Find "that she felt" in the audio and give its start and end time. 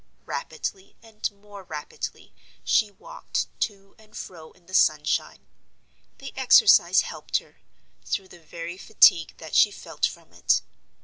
9.37-10.07